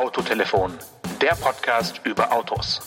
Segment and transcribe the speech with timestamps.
[0.00, 0.72] Autotelefon,
[1.20, 2.80] der Podcast über Autos.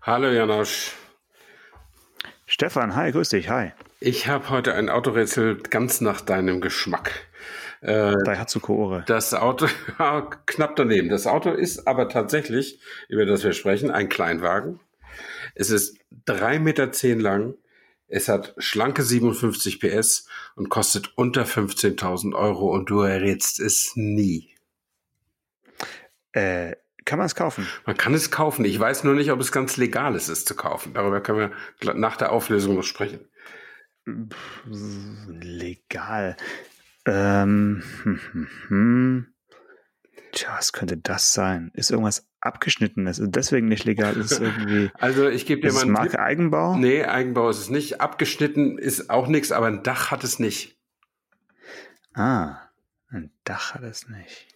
[0.00, 0.92] Hallo Janosch.
[2.46, 3.72] Stefan, hi, grüß dich, hi.
[4.00, 7.10] Ich habe heute ein Autorätsel ganz nach deinem Geschmack.
[7.82, 9.04] Äh, Daihatsu Koore.
[9.06, 9.66] Das Auto,
[10.46, 11.10] knapp daneben.
[11.10, 12.80] Das Auto ist aber tatsächlich,
[13.10, 14.80] über das wir sprechen, ein Kleinwagen.
[15.54, 17.54] Es ist drei Meter zehn lang.
[18.06, 24.54] Es hat schlanke 57 PS und kostet unter 15.000 Euro und du errätst es nie.
[26.32, 27.66] Äh, kann man es kaufen?
[27.86, 28.64] Man kann es kaufen.
[28.64, 30.94] Ich weiß nur nicht, ob es ganz legal ist, es zu kaufen.
[30.94, 33.20] Darüber können wir nach der Auflösung noch sprechen.
[34.66, 36.36] Legal.
[37.06, 39.33] Ähm, hm, hm, hm.
[40.34, 41.70] Tja, was könnte das sein?
[41.74, 44.16] Ist irgendwas abgeschnittenes und deswegen nicht legal?
[44.16, 44.90] Ist irgendwie.
[44.98, 46.20] Also ich gebe dir mal einen Marke Tipp.
[46.20, 46.76] Eigenbau?
[46.76, 48.00] Nee, Eigenbau ist es nicht.
[48.00, 50.76] Abgeschnitten ist auch nichts, aber ein Dach hat es nicht.
[52.14, 52.58] Ah,
[53.08, 54.48] ein Dach hat es nicht.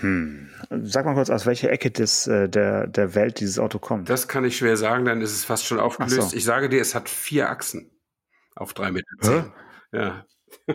[0.00, 0.50] Hm.
[0.82, 4.10] Sag mal kurz, aus welcher Ecke des, äh, der, der Welt dieses Auto kommt.
[4.10, 6.30] Das kann ich schwer sagen, dann ist es fast schon aufgelöst.
[6.30, 6.36] So.
[6.36, 7.90] Ich sage dir, es hat vier Achsen
[8.56, 9.06] auf drei Meter.
[9.20, 9.52] Zehn.
[9.92, 10.26] Ja.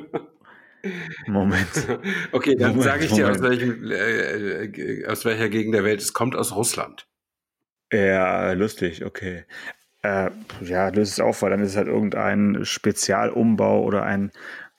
[1.28, 1.68] Moment.
[2.32, 6.14] Okay, dann sage ich dir, aus, welchem, äh, äh, aus welcher Gegend der Welt es
[6.14, 7.08] kommt, aus Russland.
[7.92, 9.46] Ja, lustig, okay.
[10.02, 14.32] Äh, ja, löst es auf, weil dann ist es halt irgendein Spezialumbau oder ein,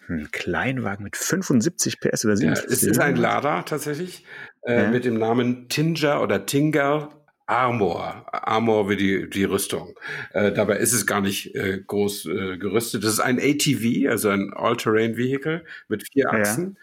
[0.09, 2.65] ein Kleinwagen mit 75 PS oder 77.
[2.65, 4.25] Ja, es ist ein Lada tatsächlich
[4.63, 4.91] äh, ja.
[4.91, 7.11] mit dem Namen Tinger oder Tinger
[7.47, 9.99] Armor, Armor wie die, die Rüstung.
[10.33, 13.05] Äh, dabei ist es gar nicht äh, groß äh, gerüstet.
[13.05, 16.79] Das ist ein ATV, also ein All-Terrain Vehicle mit vier Achsen,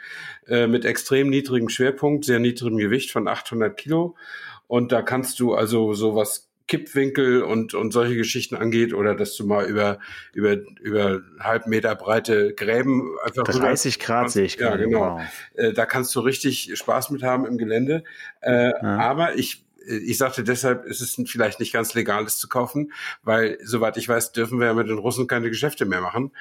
[0.48, 0.58] ja.
[0.58, 4.16] äh, mit extrem niedrigem Schwerpunkt, sehr niedrigem Gewicht von 800 Kilo.
[4.68, 9.46] Und da kannst du also sowas Kippwinkel und, und solche Geschichten angeht oder dass du
[9.46, 9.98] mal über,
[10.34, 15.18] über, über halb Meter breite Gräben einfach 30 rüber, Grad sehe ich Ja, genau.
[15.18, 15.22] Wow.
[15.56, 18.04] Äh, da kannst du richtig Spaß mit haben im Gelände.
[18.42, 18.98] Äh, ja.
[19.00, 22.92] Aber ich ich sagte deshalb, ist es vielleicht nicht ganz legal, es zu kaufen,
[23.24, 26.32] weil, soweit ich weiß, dürfen wir ja mit den Russen keine Geschäfte mehr machen.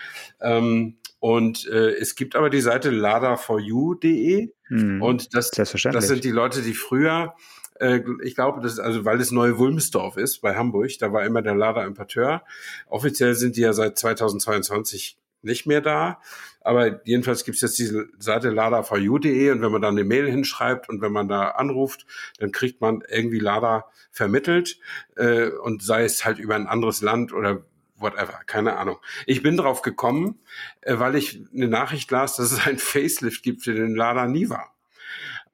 [0.41, 5.73] Ähm, und äh, es gibt aber die Seite lada4u.de hm, und das, das
[6.07, 7.35] sind die Leute, die früher
[7.81, 11.25] äh, ich glaube, das ist also, weil es neue Wulmsdorf ist bei Hamburg, da war
[11.25, 12.43] immer der Lada Importeur.
[12.89, 16.21] Offiziell sind die ja seit 2022 nicht mehr da.
[16.61, 20.89] Aber jedenfalls gibt es jetzt diese Seite lada4u.de und wenn man da eine Mail hinschreibt
[20.89, 22.07] und wenn man da anruft,
[22.39, 24.79] dann kriegt man irgendwie Lada vermittelt
[25.17, 27.65] äh, und sei es halt über ein anderes Land oder
[27.97, 28.99] whatever, keine Ahnung.
[29.27, 30.41] Ich bin drauf gekommen,
[30.83, 34.65] äh, weil ich eine Nachricht las, dass es ein Facelift gibt für den Lada Niva.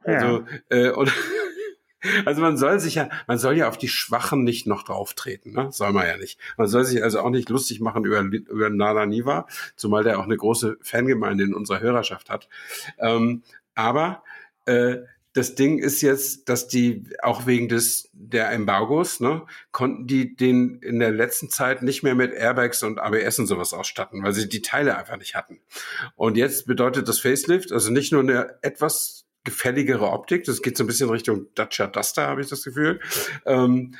[0.03, 0.77] Also, ja.
[0.77, 1.13] äh, und
[2.25, 5.53] also man soll sich ja, man soll ja auf die Schwachen nicht noch drauf treten,
[5.53, 5.69] ne?
[5.73, 6.39] Soll man ja nicht.
[6.57, 10.25] Man soll sich also auch nicht lustig machen über, über Nana Niva, zumal der auch
[10.25, 12.49] eine große Fangemeinde in unserer Hörerschaft hat.
[12.99, 13.43] Ähm,
[13.75, 14.23] aber
[14.67, 14.99] äh,
[15.35, 19.43] das Ding ist jetzt, dass die auch wegen des der Embargos, ne,
[19.73, 23.75] konnten die den in der letzten Zeit nicht mehr mit Airbags und ABS und sowas
[23.75, 25.59] ausstatten, weil sie die Teile einfach nicht hatten.
[26.15, 30.45] Und jetzt bedeutet das Facelift, also nicht nur eine etwas gefälligere Optik.
[30.45, 33.01] Das geht so ein bisschen Richtung Dacia Duster, habe ich das Gefühl.
[33.47, 33.95] Ähm,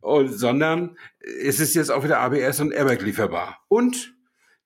[0.00, 3.64] und, sondern es ist jetzt auch wieder ABS und Airbag lieferbar.
[3.68, 4.14] Und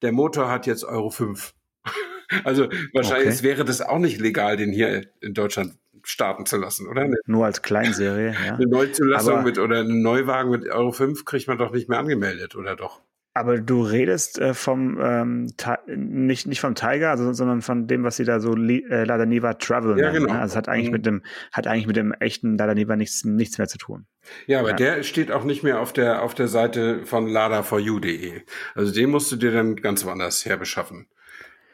[0.02, 1.54] der Motor hat jetzt Euro 5.
[2.44, 3.42] also wahrscheinlich okay.
[3.42, 7.08] wäre das auch nicht legal, den hier in Deutschland starten zu lassen, oder?
[7.26, 8.54] Nur als Kleinserie, ja.
[8.54, 11.98] Eine Neuzulassung Aber mit oder einen Neuwagen mit Euro 5 kriegt man doch nicht mehr
[11.98, 13.02] angemeldet, oder doch?
[13.32, 15.46] Aber du redest äh, vom ähm,
[15.86, 19.54] nicht nicht vom Tiger, also, sondern von dem, was sie da so äh, Lada Niva
[19.54, 20.26] Travel ja, nennen.
[20.26, 20.34] Genau.
[20.34, 20.40] Ne?
[20.40, 20.92] Also hat eigentlich mhm.
[20.92, 24.06] mit dem hat eigentlich mit dem echten Lada Niva nichts nichts mehr zu tun.
[24.46, 24.76] Ja, aber ja.
[24.76, 28.42] der steht auch nicht mehr auf der auf der Seite von lada4u.de.
[28.74, 31.06] Also den musst du dir dann ganz woanders her beschaffen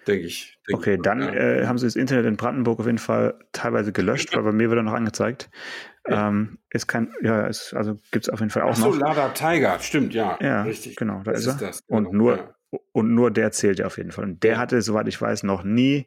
[0.07, 0.59] denke ich.
[0.69, 1.35] Denk okay, dann ja.
[1.35, 4.69] äh, haben sie das Internet in Brandenburg auf jeden Fall teilweise gelöscht, weil bei mir
[4.71, 5.51] wird er noch angezeigt.
[6.09, 8.99] Ähm, ist kein, ja, ist, also gibt es auf jeden Fall auch Ach so, noch.
[8.99, 10.39] Lada Tiger, stimmt, ja.
[10.41, 10.97] Ja, richtig.
[10.97, 11.67] Genau, da das ist, ist er.
[11.69, 12.79] Das, genau, und nur, ja.
[12.93, 14.25] und nur der zählt ja auf jeden Fall.
[14.25, 16.07] Und der hatte, soweit ich weiß, noch nie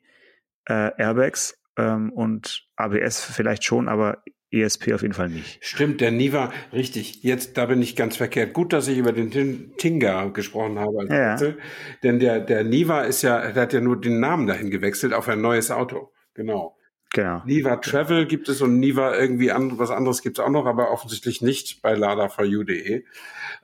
[0.68, 5.64] äh, Airbags ähm, und ABS vielleicht schon, aber ESP auf jeden Fall nicht.
[5.64, 7.24] Stimmt, der Niva, richtig.
[7.24, 8.54] Jetzt, da bin ich ganz verkehrt.
[8.54, 11.06] Gut, dass ich über den Tinga gesprochen habe.
[11.08, 11.34] Ja.
[11.34, 11.60] Wechsel,
[12.04, 15.28] denn der, der Niva ist ja, der hat ja nur den Namen dahin gewechselt auf
[15.28, 16.12] ein neues Auto.
[16.34, 16.79] Genau.
[17.12, 17.42] Genau.
[17.46, 20.92] Niva Travel gibt es und Niva irgendwie an, was anderes gibt es auch noch, aber
[20.92, 23.04] offensichtlich nicht bei lada4u.de.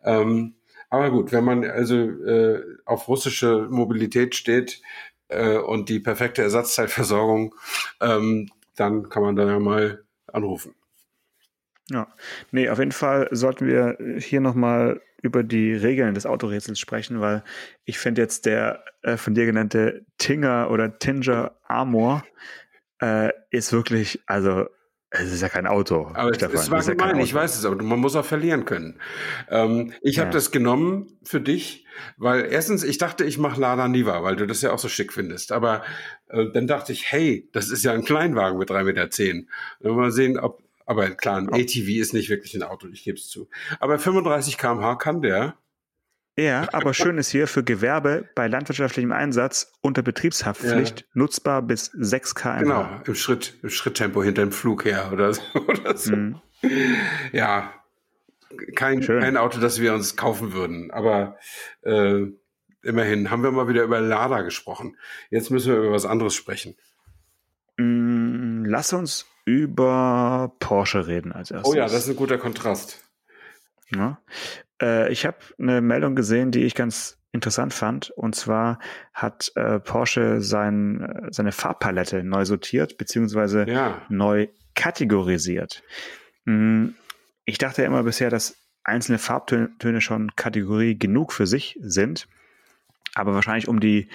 [0.03, 0.56] Ähm,
[0.89, 4.81] aber gut, wenn man also äh, auf russische Mobilität steht
[5.27, 7.53] äh, und die perfekte Ersatzteilversorgung,
[8.01, 10.74] ähm, dann kann man da ja mal anrufen.
[11.91, 12.07] Ja,
[12.51, 17.44] nee, auf jeden Fall sollten wir hier nochmal über die Regeln des Autorätsels sprechen, weil
[17.83, 22.24] ich finde jetzt der äh, von dir genannte Tinger oder Tinger Armor
[23.01, 24.65] äh, ist wirklich, also
[25.09, 26.12] es ist ja kein Auto.
[26.13, 26.56] Aber Stefan.
[26.56, 29.00] es war ja gemein, ich weiß es, aber man muss auch verlieren können.
[29.50, 30.24] Ähm, ich ja.
[30.24, 31.86] habe das genommen für dich,
[32.18, 35.13] weil erstens, ich dachte, ich mache Lada Niva, weil du das ja auch so schick
[35.13, 35.51] findest.
[35.51, 35.83] Aber
[36.30, 39.09] äh, dann dachte ich, hey, das ist ja ein Kleinwagen mit 3,10 Meter.
[39.09, 39.50] Zehn.
[39.81, 43.30] Mal sehen, ob, aber klar, ein ATV ist nicht wirklich ein Auto, ich gebe es
[43.30, 43.48] zu.
[43.80, 45.57] Aber 35 km/h kann der.
[46.38, 51.06] Ja, aber schön ist hier für Gewerbe bei landwirtschaftlichem Einsatz unter Betriebshaftpflicht ja.
[51.14, 52.60] nutzbar bis 6 km.
[52.60, 55.42] Genau, im Schritt, im Schritttempo hinter dem Flug her oder so.
[55.68, 56.16] Oder so.
[56.16, 56.42] Mhm.
[57.32, 57.74] Ja,
[58.76, 60.92] kein, kein Auto, das wir uns kaufen würden.
[60.92, 61.38] Aber
[61.84, 62.26] äh,
[62.84, 64.98] immerhin haben wir mal wieder über Lada gesprochen.
[65.30, 66.76] Jetzt müssen wir über was anderes sprechen.
[67.78, 71.72] Mm, lass uns über Porsche reden als erstes.
[71.72, 73.04] Oh ja, das ist ein guter Kontrast.
[73.90, 74.20] Ja.
[74.81, 78.10] Äh, ich habe eine Meldung gesehen, die ich ganz interessant fand.
[78.12, 78.80] Und zwar
[79.13, 84.01] hat äh, Porsche sein, äh, seine Farbpalette neu sortiert, beziehungsweise ja.
[84.10, 85.83] neu kategorisiert.
[86.45, 86.95] Hm,
[87.45, 92.27] ich dachte ja immer bisher, dass einzelne Farbtöne schon Kategorie genug für sich sind.
[93.13, 94.10] Aber wahrscheinlich, um die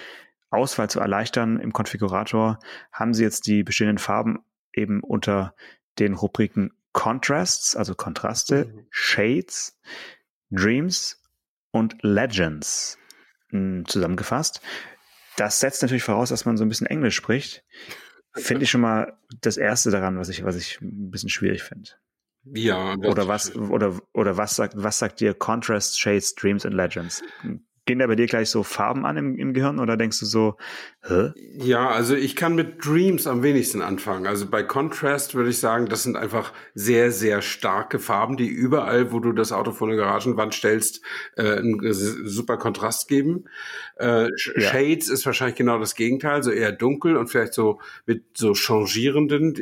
[0.50, 2.58] Auswahl zu erleichtern im Konfigurator,
[2.92, 4.40] haben sie jetzt die bestehenden Farben
[4.72, 5.54] eben unter
[5.98, 8.86] den Rubriken Contrasts, also Kontraste, mhm.
[8.90, 9.78] Shades,
[10.50, 11.22] Dreams
[11.70, 12.98] und Legends
[13.50, 14.60] hm, zusammengefasst.
[15.36, 17.64] Das setzt natürlich voraus, dass man so ein bisschen Englisch spricht.
[18.34, 21.90] Finde ich schon mal das erste daran, was ich, was ich ein bisschen schwierig finde.
[22.44, 22.94] Ja.
[22.96, 27.22] Oder was, oder, oder was sagt, was sagt dir Contrast, Shades, Dreams and Legends?
[27.86, 30.56] Gehen da bei dir gleich so Farben an im, im Gehirn oder denkst du so,
[31.02, 31.32] hä?
[31.54, 34.26] Ja, also ich kann mit Dreams am wenigsten anfangen.
[34.26, 39.12] Also bei Contrast würde ich sagen, das sind einfach sehr, sehr starke Farben, die überall,
[39.12, 41.00] wo du das Auto vor eine Garagenwand stellst,
[41.36, 43.44] äh, einen super Kontrast geben.
[43.96, 44.28] Äh, ja.
[44.60, 49.54] Shades ist wahrscheinlich genau das Gegenteil, so eher dunkel und vielleicht so mit so changierenden,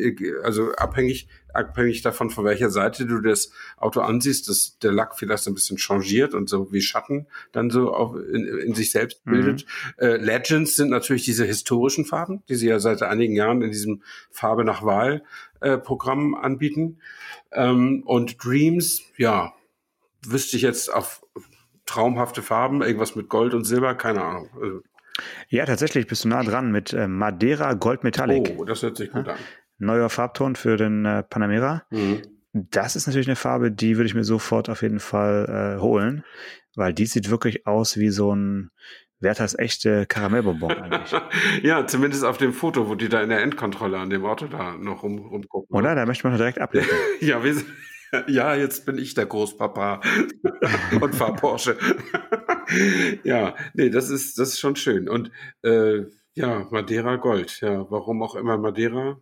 [0.43, 5.45] also abhängig abhängig davon, von welcher Seite du das Auto ansiehst, dass der Lack vielleicht
[5.45, 9.25] so ein bisschen changiert und so wie Schatten dann so auch in, in sich selbst
[9.25, 9.31] mhm.
[9.31, 9.67] bildet.
[9.97, 10.07] Mhm.
[10.07, 14.03] Äh, Legends sind natürlich diese historischen Farben, die sie ja seit einigen Jahren in diesem
[14.31, 15.23] Farbe nach Wahl
[15.61, 16.99] äh, Programm anbieten.
[17.53, 19.55] Ähm, und Dreams, ja,
[20.27, 21.25] wüsste ich jetzt auf
[21.87, 24.51] traumhafte Farben, irgendwas mit Gold und Silber, keine Ahnung.
[24.61, 24.83] Also,
[25.49, 28.55] ja, tatsächlich bist du nah dran mit äh, Madeira Gold Metallic.
[28.57, 29.39] Oh, das hört sich gut an
[29.79, 31.85] neuer Farbton für den äh, Panamera.
[31.91, 32.23] Mhm.
[32.53, 36.25] Das ist natürlich eine Farbe, die würde ich mir sofort auf jeden Fall äh, holen,
[36.75, 38.71] weil die sieht wirklich aus wie so ein
[39.21, 41.21] Werthers echte Karamellbonbon eigentlich.
[41.63, 44.77] ja, zumindest auf dem Foto, wo die da in der Endkontrolle an dem Auto da
[44.77, 45.77] noch rum, rumgucken.
[45.77, 45.95] Oder?
[45.95, 46.87] Da möchte man direkt ablegen.
[47.21, 47.57] ja, wir,
[48.29, 50.01] ja, jetzt bin ich der Großpapa
[51.01, 51.77] und fahr Porsche.
[53.25, 55.09] ja, nee, das ist, das ist schon schön.
[55.09, 55.33] Und
[55.63, 56.05] äh,
[56.35, 57.61] ja, Madeira Gold.
[57.61, 59.21] Ja, warum auch immer Madeira?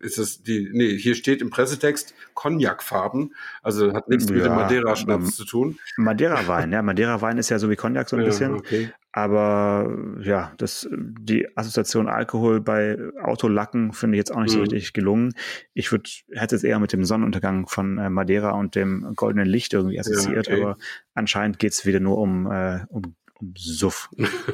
[0.00, 4.54] Ist es die, nee, hier steht im Pressetext Cognac-Farben, also hat nichts ja, mit dem
[4.54, 5.78] Madeira-Schnaps ähm, zu tun.
[5.96, 8.54] Madeira-Wein, ja, Madeira-Wein ist ja so wie Cognac so ein ja, bisschen.
[8.54, 8.90] Okay.
[9.12, 14.56] Aber ja, das, die Assoziation Alkohol bei Autolacken finde ich jetzt auch nicht mhm.
[14.56, 15.32] so richtig gelungen.
[15.72, 19.72] Ich würde, hätte es eher mit dem Sonnenuntergang von äh, Madeira und dem goldenen Licht
[19.72, 20.62] irgendwie assoziiert, ja, okay.
[20.62, 20.76] aber
[21.14, 23.14] anscheinend geht es wieder nur um, äh, um
[23.54, 24.08] Suff.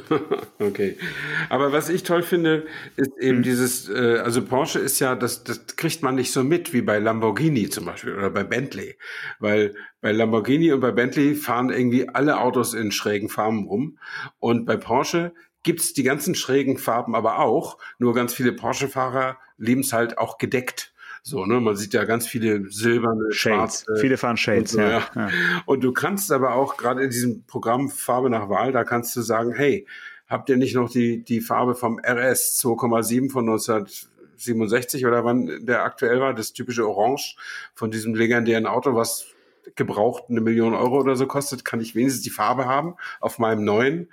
[0.59, 0.97] okay.
[1.49, 2.67] Aber was ich toll finde,
[2.97, 3.43] ist eben hm.
[3.43, 6.99] dieses, äh, also Porsche ist ja, das, das kriegt man nicht so mit wie bei
[6.99, 8.97] Lamborghini zum Beispiel oder bei Bentley.
[9.39, 13.99] Weil bei Lamborghini und bei Bentley fahren irgendwie alle Autos in schrägen Farben rum.
[14.41, 17.79] Und bei Porsche gibt's die ganzen schrägen Farben aber auch.
[17.99, 20.92] Nur ganz viele Porsche-Fahrer lieben es halt auch gedeckt.
[21.25, 23.85] So, ne, man sieht ja ganz viele silberne, Shades.
[23.85, 25.09] Schwarze, Viele fahren Shades, und so, ja.
[25.15, 25.31] ja.
[25.67, 29.21] Und du kannst aber auch gerade in diesem Programm Farbe nach Wahl, da kannst du
[29.21, 29.87] sagen, hey,
[30.27, 35.85] habt ihr nicht noch die, die Farbe vom RS 2,7 von 1967 oder wann der
[35.85, 37.37] aktuell war, das typische Orange
[37.75, 39.32] von diesem legendären Auto, was
[39.77, 43.65] gebraucht eine Million Euro oder so kostet, kann ich wenigstens die Farbe haben auf meinem
[43.65, 44.09] neuen.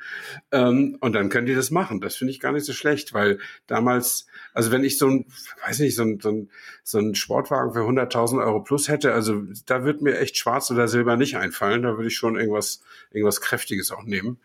[0.52, 2.02] Ähm, und dann können die das machen.
[2.02, 5.26] Das finde ich gar nicht so schlecht, weil damals, also wenn ich so ein,
[5.66, 6.50] weiß nicht, so ein, so ein,
[6.84, 10.88] so ein Sportwagen für 100.000 Euro plus hätte, also da wird mir echt schwarz oder
[10.88, 11.84] silber nicht einfallen.
[11.84, 14.40] Da würde ich schon irgendwas, irgendwas Kräftiges auch nehmen.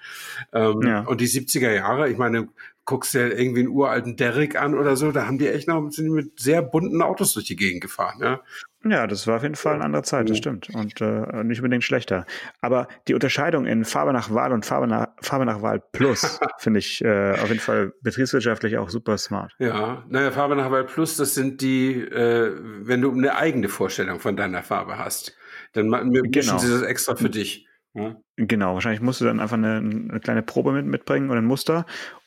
[0.52, 1.00] Ähm, ja.
[1.00, 2.48] Und die 70er Jahre, ich meine,
[2.84, 6.10] guckst dir irgendwie einen uralten Derrick an oder so, da haben die echt noch sind
[6.10, 8.18] mit sehr bunten Autos durch die Gegend gefahren.
[8.20, 8.40] Ja,
[8.84, 10.68] ja das war auf jeden Fall eine andere Zeit, das stimmt.
[10.74, 12.26] Und äh, nicht unbedingt schlechter.
[12.60, 16.80] Aber die Unterscheidung in Farbe nach Wahl und Farbe nach, Farbe nach Wahl Plus finde
[16.80, 19.52] ich äh, auf jeden Fall betriebswirtschaftlich auch super smart.
[19.58, 24.20] Ja, naja, Farbe nach Wahl Plus, das sind die, äh, wenn du eine eigene Vorstellung
[24.20, 25.36] von deiner Farbe hast,
[25.72, 26.58] dann mischen genau.
[26.58, 27.66] sie das extra für dich.
[27.94, 28.16] Ja?
[28.36, 31.86] Genau, wahrscheinlich musst du dann einfach eine, eine kleine Probe mit, mitbringen oder ein Muster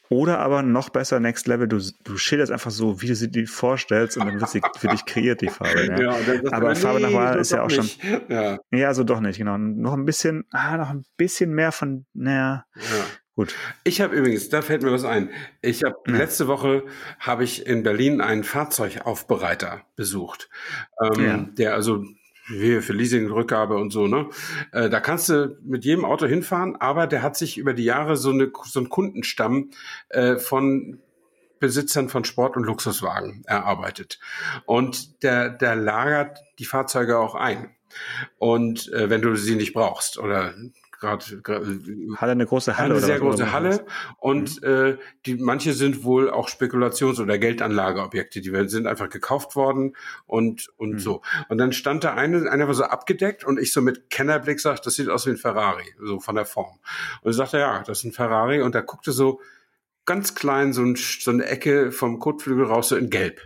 [0.09, 3.47] Oder aber noch besser, Next Level, du, du schilderst einfach so, wie du sie dir
[3.47, 5.85] vorstellst und dann wird sie für dich kreiert, die Farbe.
[5.85, 6.17] Ja.
[6.17, 8.01] ja aber Farbe nach Wahl ist ja auch nicht.
[8.01, 8.21] schon.
[8.29, 8.57] Ja.
[8.71, 9.57] ja, so doch nicht, genau.
[9.57, 12.65] Noch ein bisschen, ah, noch ein bisschen mehr von, naja.
[12.75, 13.05] Ja.
[13.35, 13.53] Gut.
[13.83, 15.29] Ich habe übrigens, da fällt mir was ein.
[15.61, 16.15] Ich habe ja.
[16.15, 16.83] letzte Woche
[17.19, 20.49] habe ich in Berlin einen Fahrzeugaufbereiter besucht,
[20.99, 21.37] ähm, ja.
[21.37, 22.03] der also
[22.47, 24.29] wie für Leasingrückgabe und so, ne?
[24.71, 28.15] Äh, da kannst du mit jedem Auto hinfahren, aber der hat sich über die Jahre
[28.17, 29.71] so, eine, so einen Kundenstamm
[30.09, 30.99] äh, von
[31.59, 34.19] Besitzern von Sport- und Luxuswagen erarbeitet.
[34.65, 37.71] Und der, der lagert die Fahrzeuge auch ein.
[38.37, 40.53] Und äh, wenn du sie nicht brauchst oder
[40.99, 41.25] gerade
[42.15, 43.85] hat eine große Halle eine sehr große Halle.
[44.17, 44.67] Und mhm.
[44.67, 50.69] äh, die manche sind wohl auch Spekulations- oder Geldanlageobjekte die sind einfach gekauft worden und
[50.77, 50.99] und mhm.
[50.99, 51.21] so.
[51.49, 54.85] Und dann stand da eine einer war so abgedeckt und ich so mit Kennerblick sagt
[54.85, 56.79] das sieht aus wie ein Ferrari so von der Form.
[57.21, 58.61] Und ich sagte ja das ist ein Ferrari.
[58.61, 59.41] Und da guckte so
[60.05, 63.41] ganz klein so, ein, so eine Ecke vom Kotflügel raus so in Gelb.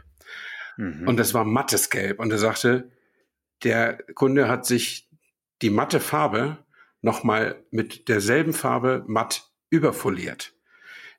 [0.77, 1.07] Mhm.
[1.07, 2.19] und das war mattes Gelb.
[2.19, 2.89] Und er sagte
[3.63, 5.07] der Kunde hat sich
[5.61, 6.57] die matte Farbe
[7.01, 10.53] nochmal mit derselben Farbe matt überfoliert.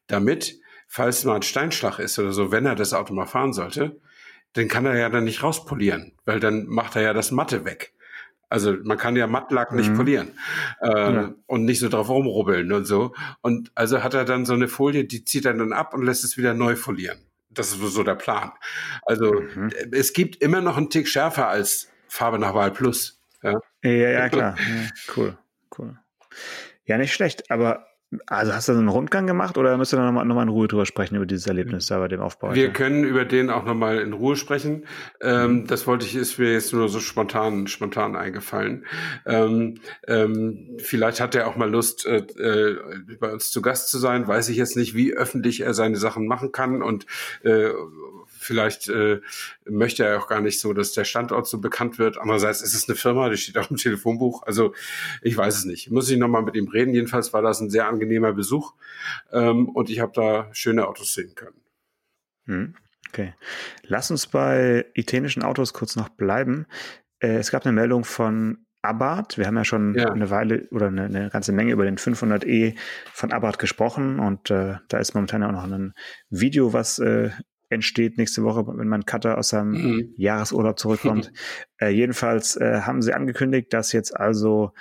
[0.07, 4.01] Damit, falls mal ein Steinschlag ist oder so, wenn er das Auto mal fahren sollte,
[4.53, 7.95] dann kann er ja dann nicht rauspolieren, weil dann macht er ja das Matte weg.
[8.53, 9.97] Also man kann ja Mattlack nicht mhm.
[9.97, 10.39] polieren
[10.83, 11.35] äh, ja.
[11.47, 13.15] und nicht so drauf rumrubbeln und so.
[13.41, 16.23] Und also hat er dann so eine Folie, die zieht er dann ab und lässt
[16.23, 17.19] es wieder neu folieren.
[17.49, 18.53] Das ist so der Plan.
[19.07, 19.71] Also mhm.
[19.93, 23.23] es gibt immer noch einen Tick schärfer als Farbe nach Wahl Plus.
[23.43, 24.57] Ja, ja, ja klar.
[24.59, 25.39] Ja, cool.
[26.85, 27.87] Ja, nicht schlecht, aber
[28.27, 30.69] also hast du einen Rundgang gemacht oder müsst ihr noch mal, noch mal in Ruhe
[30.69, 32.55] drüber sprechen über dieses Erlebnis da bei dem Aufbau?
[32.55, 34.87] Wir können über den auch noch mal in Ruhe sprechen.
[35.21, 38.85] Ähm, das wollte ich, ist mir jetzt nur so spontan, spontan eingefallen.
[39.25, 42.77] Ähm, ähm, vielleicht hat er auch mal Lust, äh, äh,
[43.19, 44.27] bei uns zu Gast zu sein.
[44.27, 47.07] Weiß ich jetzt nicht, wie öffentlich er seine Sachen machen kann und
[47.45, 47.71] äh,
[48.27, 49.21] vielleicht äh,
[49.65, 52.19] möchte er auch gar nicht so, dass der Standort so bekannt wird.
[52.19, 54.43] Andererseits ist es eine Firma, die steht auch im Telefonbuch.
[54.45, 54.75] Also
[55.23, 55.91] ich weiß es nicht.
[55.91, 56.95] Muss ich nochmal mit ihm reden.
[56.95, 58.75] Jedenfalls war das ein sehr angenehmer Besuch
[59.33, 61.61] ähm, und ich habe da schöne Autos sehen können.
[62.47, 62.75] Hm,
[63.09, 63.35] okay.
[63.85, 66.67] Lass uns bei italienischen Autos kurz noch bleiben.
[67.21, 69.39] Äh, es gab eine Meldung von Abarth.
[69.39, 70.11] Wir haben ja schon ja.
[70.11, 72.77] eine Weile oder eine, eine, ganze Menge über den 500e
[73.13, 75.95] von Abarth gesprochen und äh, da ist momentan ja auch noch ein
[76.31, 77.31] Video, was äh,
[77.73, 80.15] entsteht nächste Woche, wenn mein Cutter aus seinem mhm.
[80.17, 81.33] Jahresurlaub zurückkommt.
[81.81, 84.73] äh, jedenfalls äh, haben sie angekündigt, dass jetzt also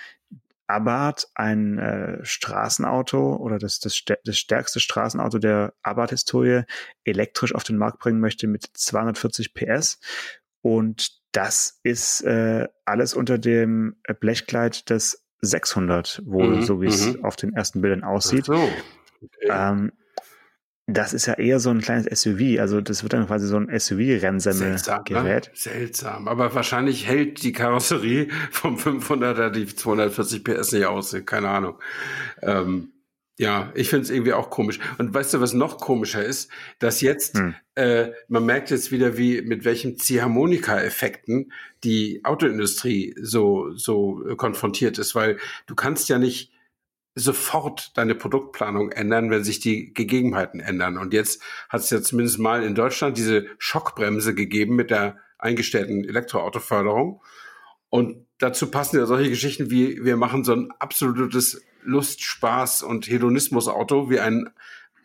[0.67, 6.63] Abarth ein äh, Straßenauto oder das, das, das stärkste Straßenauto der Abarth-Historie
[7.03, 9.99] elektrisch auf den Markt bringen möchte mit 240 PS.
[10.61, 17.13] Und das ist äh, alles unter dem Blechkleid des 600, wohl mhm, so wie es
[17.13, 17.25] mhm.
[17.25, 18.45] auf den ersten Bildern aussieht.
[18.45, 18.53] So.
[18.53, 19.49] Okay.
[19.49, 19.91] Ähm,
[20.93, 23.67] das ist ja eher so ein kleines SUV, also das wird dann quasi so ein
[23.67, 25.47] SUV-Rennsemmel-Gerät.
[25.47, 25.51] Ne?
[25.53, 31.75] Seltsam, aber wahrscheinlich hält die Karosserie vom 500er die 240 PS nicht aus, keine Ahnung.
[32.41, 32.91] Ähm,
[33.37, 34.79] ja, ich finde es irgendwie auch komisch.
[34.99, 36.51] Und weißt du, was noch komischer ist?
[36.77, 37.55] Dass jetzt, hm.
[37.73, 41.51] äh, man merkt jetzt wieder, wie mit welchen Ziehharmonika-Effekten
[41.83, 46.51] die Autoindustrie so, so konfrontiert ist, weil du kannst ja nicht
[47.15, 50.97] sofort deine Produktplanung ändern, wenn sich die Gegebenheiten ändern.
[50.97, 56.05] Und jetzt hat es ja zumindest mal in Deutschland diese Schockbremse gegeben mit der eingestellten
[56.05, 57.21] Elektroautoförderung.
[57.89, 63.07] Und dazu passen ja solche Geschichten wie, wir machen so ein absolutes Lust, Spaß und
[63.07, 64.49] Hedonismus-Auto wie ein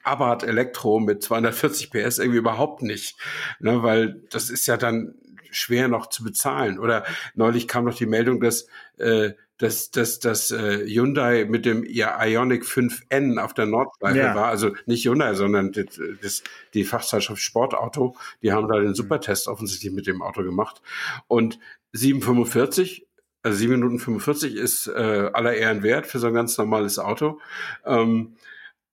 [0.05, 3.17] Abarth Elektro mit 240 PS irgendwie überhaupt nicht.
[3.59, 5.17] Ne, weil das ist ja dann
[5.51, 6.79] schwer noch zu bezahlen.
[6.79, 8.67] Oder neulich kam noch die Meldung, dass
[8.99, 14.35] äh, dass, dass, dass äh, Hyundai mit dem ja, Ionic 5N auf der Nordschleife ja.
[14.35, 14.49] war.
[14.49, 16.43] Also nicht Hyundai, sondern das, das,
[16.75, 18.17] die Fachzeitschrift Sportauto.
[18.43, 18.95] Die haben da den mhm.
[18.95, 20.83] Supertest offensichtlich mit dem Auto gemacht.
[21.27, 21.59] Und
[21.93, 23.07] 745,
[23.43, 27.41] also 7 Minuten 45 ist äh, aller Ehren wert für so ein ganz normales Auto.
[27.87, 28.37] Ähm,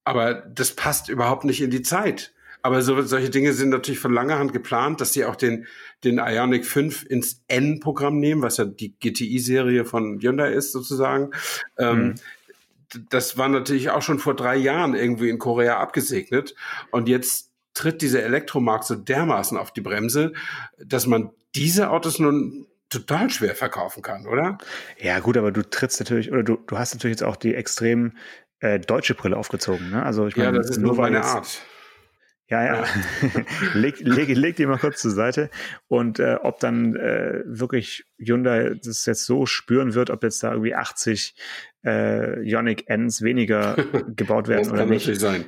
[0.05, 2.33] aber das passt überhaupt nicht in die Zeit.
[2.63, 5.67] Aber so, solche Dinge sind natürlich von langer Hand geplant, dass sie auch den,
[6.05, 11.31] den Ionic 5 ins N-Programm nehmen, was ja die GTI-Serie von Hyundai ist sozusagen.
[11.77, 12.15] Ähm, mhm.
[13.09, 16.55] das war natürlich auch schon vor drei Jahren irgendwie in Korea abgesegnet.
[16.89, 20.31] Und jetzt tritt dieser Elektromarkt so dermaßen auf die Bremse,
[20.77, 24.57] dass man diese Autos nun total schwer verkaufen kann, oder?
[24.99, 28.13] Ja, gut, aber du trittst natürlich, oder du, du hast natürlich jetzt auch die extrem
[28.59, 29.89] äh, deutsche Brille aufgezogen.
[29.89, 30.03] Ne?
[30.03, 31.61] Also ich meine, ja, das ist nur meine Art.
[32.53, 32.83] Ja, ja.
[33.73, 35.49] leg, leg, leg die mal kurz zur Seite.
[35.87, 40.51] Und äh, ob dann äh, wirklich Hyundai das jetzt so spüren wird, ob jetzt da
[40.51, 41.33] irgendwie 80
[41.85, 43.75] äh, Ionic Ns weniger
[44.15, 45.01] gebaut werden das oder nicht.
[45.01, 45.45] Natürlich sein.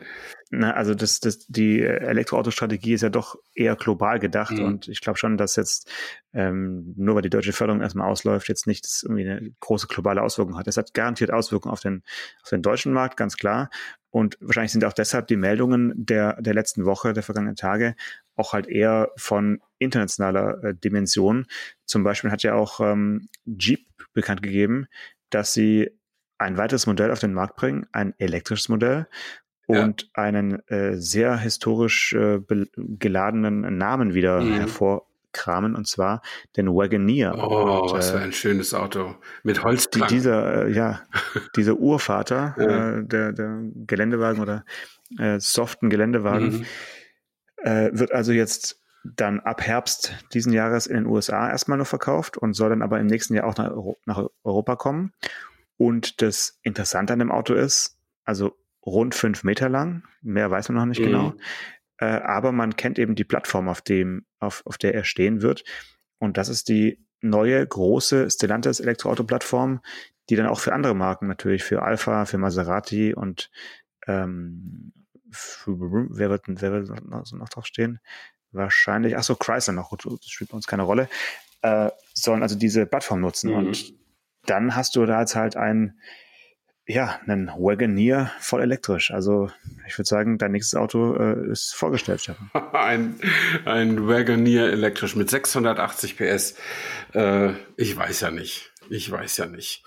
[0.51, 4.63] Na, also das, das, die Elektroautostrategie ist ja doch eher global gedacht mhm.
[4.63, 5.92] und ich glaube schon, dass jetzt
[6.34, 10.56] ähm, nur weil die deutsche Förderung erstmal ausläuft, jetzt nicht irgendwie eine große globale Auswirkung
[10.56, 10.68] hat.
[10.68, 12.04] Es hat garantiert Auswirkungen auf den,
[12.44, 13.70] auf den deutschen Markt, ganz klar.
[14.12, 17.96] Und wahrscheinlich sind auch deshalb die Meldungen der, der letzten Woche, der vergangenen Tage,
[18.36, 21.48] auch halt eher von internationaler äh, Dimension.
[21.86, 24.88] Zum Beispiel hat ja auch ähm, Jeep bekannt gegeben,
[25.32, 25.92] dass sie
[26.38, 29.08] ein weiteres Modell auf den Markt bringen, ein elektrisches Modell
[29.68, 30.08] und ja.
[30.24, 32.39] einen äh, sehr historisch äh,
[32.75, 34.54] geladenen Namen wieder mhm.
[34.54, 36.22] hervorkramen, und zwar
[36.56, 37.36] den Wagoneer.
[37.36, 40.08] Oh, und, was für äh, ein schönes Auto mit Holzklang.
[40.08, 41.01] Die, dieser, äh, ja,
[41.56, 42.98] dieser Urvater ja.
[42.98, 44.65] Äh, der, der Geländewagen oder
[45.38, 46.65] soften Geländewagen
[47.63, 47.89] mhm.
[47.92, 48.82] wird also jetzt
[49.15, 53.00] dann ab Herbst diesen Jahres in den USA erstmal nur verkauft und soll dann aber
[53.00, 55.13] im nächsten Jahr auch nach, Euro nach Europa kommen.
[55.77, 60.77] Und das Interessante an dem Auto ist, also rund fünf Meter lang, mehr weiß man
[60.77, 61.05] noch nicht mhm.
[61.05, 61.34] genau,
[61.98, 65.63] äh, aber man kennt eben die Plattform, auf, dem, auf, auf der er stehen wird.
[66.17, 69.82] Und das ist die neue große Stellantis Elektroauto-Plattform,
[70.29, 73.51] die dann auch für andere Marken natürlich, für Alpha, für Maserati und
[74.08, 74.94] ähm,
[75.32, 75.77] für,
[76.10, 78.00] wer wird, wer wird noch, noch drauf stehen?
[78.55, 81.10] wahrscheinlich, ach so, Chrysler noch, das spielt bei uns keine Rolle,
[81.62, 83.51] äh, sollen also diese Plattform nutzen.
[83.51, 83.58] Mhm.
[83.58, 83.94] Und
[84.46, 86.00] dann hast du da jetzt halt ein,
[86.88, 89.12] ja, einen Wagoneer voll elektrisch.
[89.12, 89.50] Also
[89.88, 92.52] ich würde sagen, dein nächstes Auto äh, ist vorgestellt, Stefan.
[92.74, 93.16] ein,
[93.66, 96.56] ein Wagoneer elektrisch mit 680 PS.
[97.14, 98.72] Äh, ich weiß ja nicht.
[98.90, 99.84] Ich weiß ja nicht.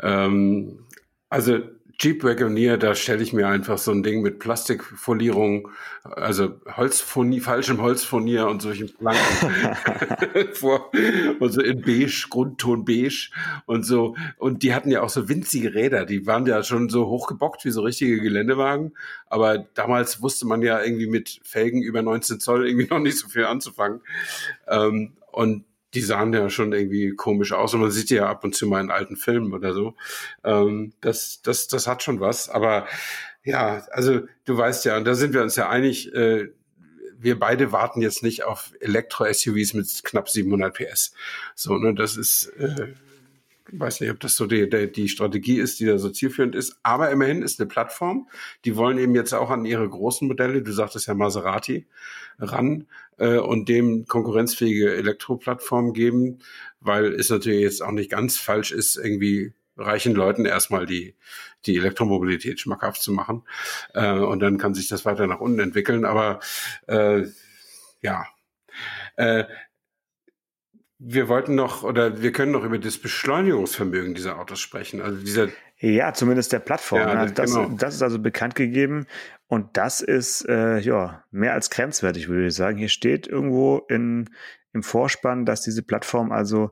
[0.00, 0.86] Ähm,
[1.28, 1.60] also
[2.02, 5.68] Jeep Wagoneer, da stelle ich mir einfach so ein Ding mit Plastikfolierung,
[6.02, 10.90] also Holzfurnier, falschem Holzfurnier und solchen Planken vor
[11.40, 13.28] und so in beige, Grundton beige
[13.66, 14.16] und so.
[14.38, 17.70] Und die hatten ja auch so winzige Räder, die waren ja schon so hochgebockt wie
[17.70, 18.96] so richtige Geländewagen.
[19.26, 23.28] Aber damals wusste man ja irgendwie mit Felgen über 19 Zoll irgendwie noch nicht so
[23.28, 24.00] viel anzufangen.
[24.66, 28.44] Ähm, und die sahen ja schon irgendwie komisch aus und man sieht die ja ab
[28.44, 29.94] und zu mal in alten Filmen oder so.
[30.44, 32.48] Ähm, das, das, das hat schon was.
[32.48, 32.86] Aber
[33.42, 36.48] ja, also du weißt ja, und da sind wir uns ja einig, äh,
[37.18, 41.12] wir beide warten jetzt nicht auf Elektro-SUVs mit knapp 700 PS.
[41.54, 42.94] So, ne, das ist, äh,
[43.72, 46.78] weiß nicht, ob das so die, die, die Strategie ist, die da so zielführend ist.
[46.82, 48.28] Aber immerhin ist eine Plattform.
[48.64, 51.86] Die wollen eben jetzt auch an ihre großen Modelle, du sagtest ja Maserati,
[52.38, 52.86] ran
[53.20, 56.40] äh, und dem konkurrenzfähige Elektroplattform geben,
[56.80, 61.16] weil es natürlich jetzt auch nicht ganz falsch ist, irgendwie reichen Leuten erstmal die,
[61.66, 63.44] die Elektromobilität schmackhaft zu machen.
[63.94, 66.04] Äh, und dann kann sich das weiter nach unten entwickeln.
[66.04, 66.40] Aber
[66.86, 67.24] äh,
[68.02, 68.26] ja,
[69.16, 69.44] äh,
[70.98, 75.00] wir wollten noch oder wir können noch über das Beschleunigungsvermögen dieser Autos sprechen.
[75.00, 75.48] Also dieser
[75.80, 77.00] ja, zumindest der Plattform.
[77.00, 77.68] Ja, das, das, genau.
[77.76, 79.06] das ist also bekannt gegeben
[79.46, 82.78] und das ist äh, ja mehr als grenzwertig, würde ich sagen.
[82.78, 84.28] Hier steht irgendwo in,
[84.72, 86.70] im Vorspann, dass diese Plattform also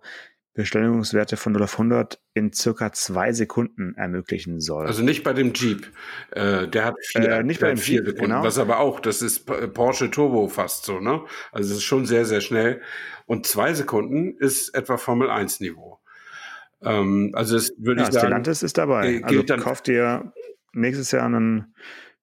[0.59, 4.87] Beschleunigungswerte von 0 auf 100 in circa zwei Sekunden ermöglichen soll.
[4.87, 5.87] Also nicht bei dem Jeep.
[6.33, 8.33] Äh, der hat vier, äh, nicht bei dem vier Jeep, Sekunden.
[8.33, 8.43] Genau.
[8.43, 11.23] Was aber auch, das ist Porsche Turbo fast so, ne?
[11.53, 12.83] Also es ist schon sehr, sehr schnell.
[13.27, 15.98] Und zwei Sekunden ist etwa Formel 1 Niveau.
[16.83, 18.27] Ähm, also es würde ja, ich sagen.
[18.27, 19.15] Stellantis ist dabei.
[19.15, 20.33] Äh, also dann, kauft dir
[20.73, 21.75] nächstes Jahr einen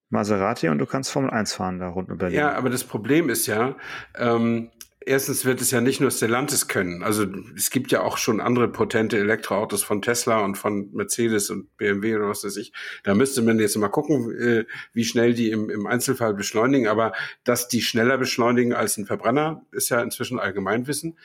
[0.09, 2.39] Maserati und du kannst Formel 1 fahren da rund über Berlin.
[2.39, 3.75] Ja, aber das Problem ist ja,
[4.17, 4.69] ähm,
[5.05, 7.03] erstens wird es ja nicht nur Stellantis können.
[7.03, 11.75] Also es gibt ja auch schon andere potente Elektroautos von Tesla und von Mercedes und
[11.77, 12.73] BMW oder was weiß ich.
[13.03, 16.87] Da müsste man jetzt mal gucken, äh, wie schnell die im, im Einzelfall beschleunigen.
[16.87, 17.13] Aber
[17.43, 21.17] dass die schneller beschleunigen als ein Verbrenner, ist ja inzwischen Allgemeinwissen.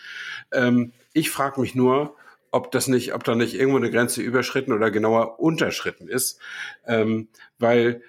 [0.53, 2.17] Ähm, ich frage mich nur,
[2.51, 6.41] ob das nicht, ob da nicht irgendwo eine Grenze überschritten oder genauer unterschritten ist.
[6.87, 8.03] Ähm, weil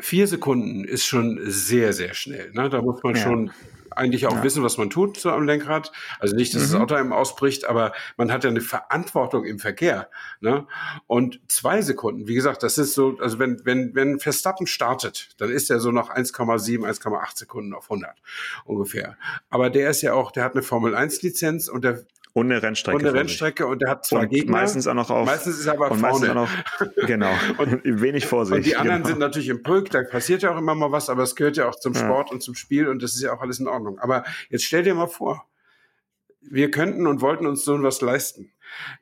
[0.00, 2.50] vier Sekunden ist schon sehr, sehr schnell.
[2.52, 2.68] Ne?
[2.68, 3.22] Da muss man ja.
[3.22, 3.52] schon
[3.96, 4.42] eigentlich auch ja.
[4.42, 5.92] wissen, was man tut so am Lenkrad.
[6.18, 6.72] Also nicht, dass mhm.
[6.72, 10.08] das Auto einem ausbricht, aber man hat ja eine Verantwortung im Verkehr.
[10.40, 10.66] Ne?
[11.06, 15.50] Und zwei Sekunden, wie gesagt, das ist so, also wenn, wenn, wenn Verstappen startet, dann
[15.50, 18.16] ist er so noch 1,7, 1,8 Sekunden auf 100
[18.64, 19.16] ungefähr.
[19.50, 22.62] Aber der ist ja auch, der hat eine Formel 1 Lizenz und der und eine
[22.62, 22.96] Rennstrecke.
[22.96, 24.52] Und eine Rennstrecke und der hat zwei und Gegner.
[24.52, 25.26] Meistens auch noch auf.
[25.26, 26.30] Meistens ist er aber und vorne.
[26.30, 26.50] Auch noch,
[27.06, 27.30] genau.
[27.58, 28.56] und wenig Vorsicht.
[28.56, 29.08] Und die anderen genau.
[29.08, 31.68] sind natürlich im Pulk, da passiert ja auch immer mal was, aber es gehört ja
[31.68, 32.34] auch zum Sport ja.
[32.34, 33.98] und zum Spiel und das ist ja auch alles in Ordnung.
[33.98, 35.46] Aber jetzt stell dir mal vor,
[36.42, 38.52] wir könnten und wollten uns so was leisten.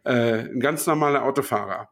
[0.04, 1.90] Äh, ein ganz normaler Autofahrer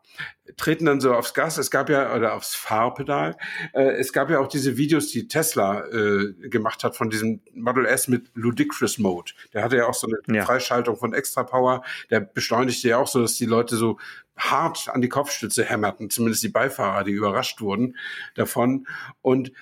[0.57, 1.59] treten dann so aufs Gas.
[1.59, 3.37] Es gab ja, oder aufs Fahrpedal.
[3.73, 7.87] Äh, es gab ja auch diese Videos, die Tesla äh, gemacht hat von diesem Model
[7.87, 9.33] S mit Ludicrous Mode.
[9.53, 10.45] Der hatte ja auch so eine ja.
[10.45, 11.85] Freischaltung von Extra Power.
[12.11, 13.99] Der beschleunigte ja auch so, dass die Leute so
[14.37, 17.97] hart an die Kopfstütze hämmerten, zumindest die Beifahrer, die überrascht wurden
[18.35, 18.87] davon.
[19.21, 19.53] Und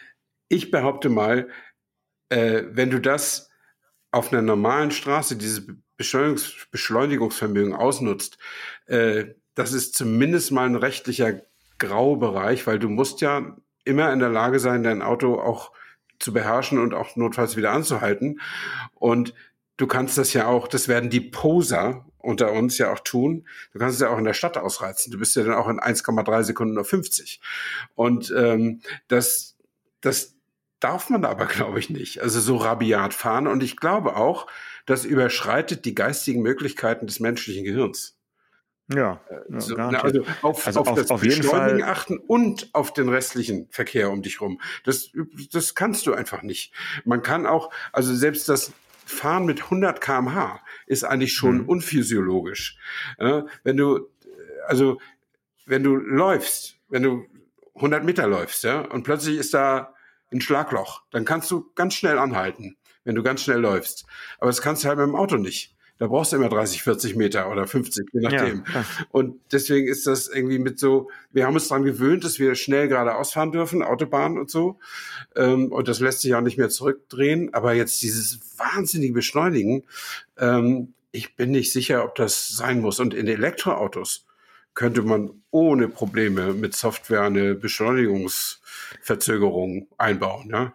[0.48, 1.48] ich behaupte mal,
[2.28, 3.45] äh, wenn du das
[4.10, 5.66] auf einer normalen Straße, dieses
[5.96, 8.38] Beschleunigungs Beschleunigungsvermögen ausnutzt,
[8.86, 11.40] äh, das ist zumindest mal ein rechtlicher
[11.78, 15.72] Graubereich, weil du musst ja immer in der Lage sein, dein Auto auch
[16.18, 18.40] zu beherrschen und auch notfalls wieder anzuhalten.
[18.94, 19.34] Und
[19.76, 23.46] du kannst das ja auch, das werden die Poser unter uns ja auch tun.
[23.72, 25.12] Du kannst es ja auch in der Stadt ausreizen.
[25.12, 27.40] Du bist ja dann auch in 1,3 Sekunden nur 50.
[27.94, 29.56] Und ähm, das,
[30.00, 30.35] das
[30.80, 32.20] darf man aber, glaube ich, nicht.
[32.22, 33.46] Also so rabiat fahren.
[33.46, 34.46] Und ich glaube auch,
[34.84, 38.16] das überschreitet die geistigen Möglichkeiten des menschlichen Gehirns.
[38.88, 42.92] Ja, ja so, na, also auf, also auf, auf das auf Beschleunigen achten und auf
[42.92, 44.60] den restlichen Verkehr um dich rum.
[44.84, 45.10] Das,
[45.52, 46.72] das kannst du einfach nicht.
[47.04, 48.72] Man kann auch, also selbst das
[49.04, 51.68] Fahren mit 100 kmh ist eigentlich schon hm.
[51.68, 52.78] unphysiologisch.
[53.18, 54.08] Ja, wenn du,
[54.66, 55.00] also
[55.64, 57.26] wenn du läufst, wenn du
[57.74, 59.95] 100 Meter läufst, ja, und plötzlich ist da
[60.32, 64.06] ein Schlagloch, dann kannst du ganz schnell anhalten, wenn du ganz schnell läufst.
[64.38, 65.76] Aber das kannst du halt mit dem Auto nicht.
[65.98, 68.64] Da brauchst du immer 30, 40 Meter oder 50, je nachdem.
[68.72, 72.54] Ja, und deswegen ist das irgendwie mit so, wir haben uns daran gewöhnt, dass wir
[72.54, 74.78] schnell geradeaus fahren dürfen, Autobahn und so.
[75.34, 77.54] Ähm, und das lässt sich auch nicht mehr zurückdrehen.
[77.54, 79.84] Aber jetzt dieses wahnsinnige Beschleunigen,
[80.36, 83.00] ähm, ich bin nicht sicher, ob das sein muss.
[83.00, 84.25] Und in Elektroautos
[84.76, 90.72] könnte man ohne Probleme mit Software eine Beschleunigungsverzögerung einbauen, ja.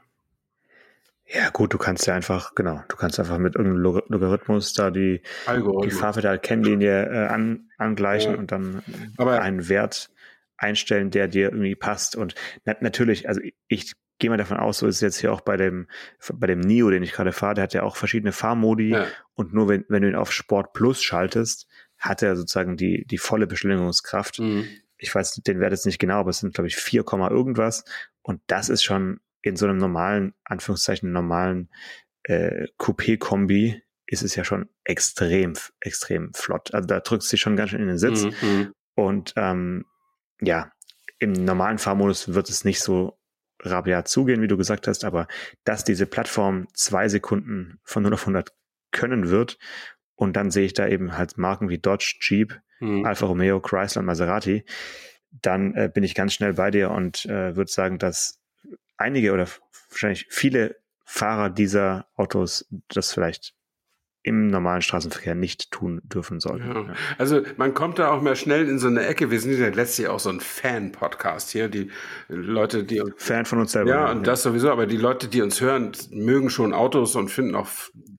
[1.25, 5.21] Ja, gut, du kannst ja einfach, genau, du kannst einfach mit irgendeinem Logarithmus da die,
[5.47, 8.37] die Fahrpedal-Kennlinie äh, an, angleichen ja.
[8.37, 8.83] und dann
[9.15, 10.09] Aber einen Wert
[10.57, 12.17] einstellen, der dir irgendwie passt.
[12.17, 12.35] Und
[12.65, 15.55] na, natürlich, also ich gehe mal davon aus, so ist es jetzt hier auch bei
[15.55, 15.87] dem,
[16.33, 19.05] bei dem Nio, den ich gerade fahre, der hat ja auch verschiedene Fahrmodi ja.
[19.33, 21.69] und nur wenn, wenn du ihn auf Sport Plus schaltest,
[22.01, 24.39] hat er sozusagen die, die volle Beschleunigungskraft.
[24.39, 24.67] Mhm.
[24.97, 27.85] Ich weiß den Wert jetzt nicht genau, aber es sind, glaube ich, 4, irgendwas.
[28.23, 31.69] Und das ist schon in so einem normalen, Anführungszeichen, normalen
[32.23, 36.73] äh, Coupé-Kombi ist es ja schon extrem, extrem flott.
[36.73, 38.23] Also da drückt es sich schon ganz schön in den Sitz.
[38.23, 38.33] Mhm.
[38.41, 38.73] mhm.
[38.93, 39.85] Und ähm,
[40.41, 40.73] ja,
[41.19, 43.17] im normalen Fahrmodus wird es nicht so
[43.61, 45.27] rabiat zugehen, wie du gesagt hast, aber
[45.63, 48.51] dass diese Plattform zwei Sekunden von 0 auf 100
[48.91, 49.57] können wird
[50.15, 53.05] und dann sehe ich da eben halt Marken wie Dodge, Jeep, mhm.
[53.05, 54.65] Alfa Romeo, Chrysler und Maserati,
[55.31, 58.39] dann äh, bin ich ganz schnell bei dir und äh, würde sagen, dass
[58.97, 59.47] einige oder
[59.89, 63.53] wahrscheinlich viele Fahrer dieser Autos das vielleicht
[64.23, 66.67] im normalen Straßenverkehr nicht tun dürfen sollten.
[66.67, 66.93] Ja.
[67.17, 69.31] Also man kommt da auch mehr schnell in so eine Ecke.
[69.31, 71.69] Wir sind ja letztlich auch so ein Fan-Podcast hier.
[71.69, 71.89] Die
[72.27, 73.89] Leute, die Fan von uns selber.
[73.89, 74.23] Ja, und ja.
[74.23, 74.71] das sowieso.
[74.71, 77.67] Aber die Leute, die uns hören, mögen schon Autos und finden auch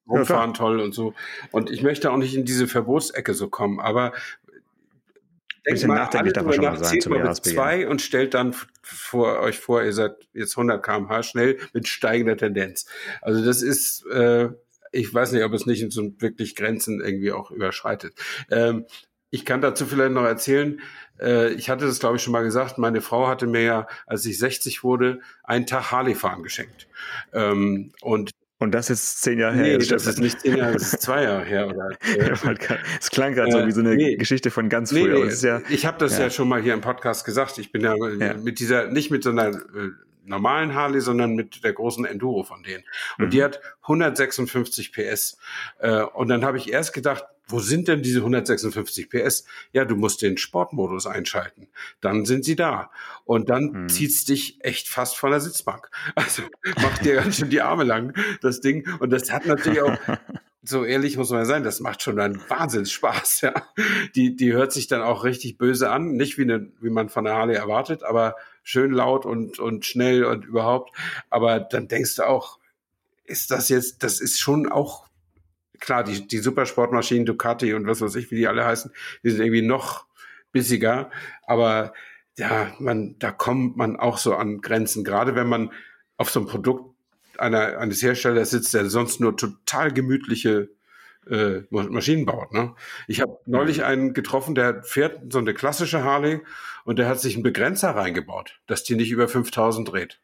[0.09, 1.15] Rumfahren ja, toll und so.
[1.53, 3.79] Und ich möchte auch nicht in diese Verbotsecke so kommen.
[3.79, 4.13] Aber
[5.65, 9.61] Denkt mal nachdenklich darf man schon mal sein zum zwei und stellt dann vor euch
[9.61, 12.87] vor, ihr seid jetzt 100 km/h schnell mit steigender Tendenz.
[13.21, 14.49] Also das ist, äh,
[14.93, 18.15] ich weiß nicht, ob es nicht in so wirklich Grenzen irgendwie auch überschreitet.
[18.51, 18.87] Ähm,
[19.31, 20.81] ich kann dazu vielleicht noch erzählen,
[21.21, 24.27] äh, ich hatte das glaube ich schon mal gesagt, meine Frau hatte mir ja, als
[24.27, 26.89] ich 60 wurde, einen Tag Harley fahren geschenkt.
[27.33, 29.77] Ähm, und und das ist zehn Jahre her.
[29.77, 31.67] Nee, das ist nicht zehn Jahre, das ist zwei Jahre her.
[31.67, 31.91] Oder,
[33.01, 35.25] es klang gerade äh, so wie so eine nee, Geschichte von ganz früher.
[35.25, 36.25] Nee, ja, ich habe das ja.
[36.25, 36.31] ja.
[36.31, 37.59] schon mal hier im Podcast gesagt.
[37.59, 39.91] Ich bin ja, ja, mit dieser, nicht mit so einer äh,
[40.25, 42.85] normalen Harley, sondern mit der großen Enduro von denen.
[43.19, 43.31] Und mhm.
[43.31, 45.39] die hat 156 PS.
[45.79, 49.45] Äh, und dann habe ich erst gedacht, wo sind denn diese 156 PS?
[49.73, 51.69] Ja, du musst den Sportmodus einschalten.
[52.01, 52.91] Dann sind sie da.
[53.25, 53.89] Und dann hm.
[53.89, 55.91] zieht's dich echt fast von der Sitzbank.
[56.15, 56.43] Also
[56.81, 58.89] macht dir ganz schön die Arme lang, das Ding.
[59.01, 59.97] Und das hat natürlich auch,
[60.63, 63.53] so ehrlich muss man sein, das macht schon einen Wahnsinnsspaß, ja.
[64.15, 66.13] Die, die hört sich dann auch richtig böse an.
[66.13, 70.25] Nicht wie, eine, wie man von der Harley erwartet, aber schön laut und, und schnell
[70.25, 70.97] und überhaupt.
[71.31, 72.59] Aber dann denkst du auch,
[73.25, 75.07] ist das jetzt, das ist schon auch
[75.83, 79.41] klar, die, die Supersportmaschinen, Ducati und was weiß ich, wie die alle heißen, die sind
[79.41, 80.07] irgendwie noch
[80.53, 81.11] bissiger.
[81.45, 81.93] Aber
[82.39, 85.05] ja, man, da kommt man auch so an Grenzen.
[85.05, 85.73] Gerade wenn man
[86.17, 86.95] auf so einem Produkt
[87.39, 90.71] einer, eines Herstellers sitzt, der sonst nur total gemütliche
[91.31, 92.53] äh, Maschinen baut.
[92.53, 92.75] Ne?
[93.07, 93.85] Ich habe neulich mhm.
[93.85, 96.41] einen getroffen, der fährt so eine klassische Harley
[96.85, 100.21] und der hat sich einen Begrenzer reingebaut, dass die nicht über 5000 dreht.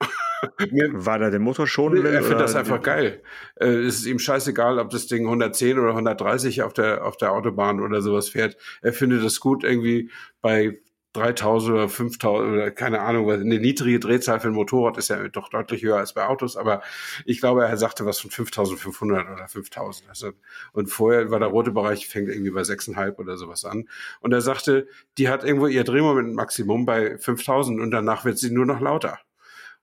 [0.92, 2.04] War da der Motor schon?
[2.04, 3.22] Er findet das einfach geil.
[3.56, 7.32] Äh, es ist ihm scheißegal, ob das Ding 110 oder 130 auf der, auf der
[7.32, 8.56] Autobahn oder sowas fährt.
[8.80, 10.10] Er findet es gut, irgendwie
[10.40, 10.80] bei
[11.12, 15.48] 3000 oder 5000 oder keine Ahnung, eine niedrige Drehzahl für ein Motorrad ist ja doch
[15.48, 16.82] deutlich höher als bei Autos, aber
[17.24, 20.08] ich glaube, er sagte was von 5500 oder 5000.
[20.08, 20.32] Also,
[20.72, 23.88] und vorher war der rote Bereich, fängt irgendwie bei 6,5 oder sowas an.
[24.20, 24.86] Und er sagte,
[25.18, 29.18] die hat irgendwo ihr Drehmoment Maximum bei 5000 und danach wird sie nur noch lauter